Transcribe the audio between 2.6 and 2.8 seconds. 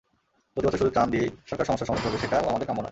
কাম্য নয়।